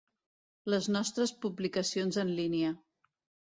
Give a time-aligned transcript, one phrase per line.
[0.75, 2.77] Les nostres publicacions en línia.